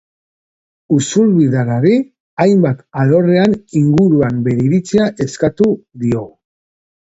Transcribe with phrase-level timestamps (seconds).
[0.95, 1.99] Usurbildarrari
[2.45, 5.73] hainbat alorren inguruan bere iritzia eskatu
[6.05, 6.29] diogu.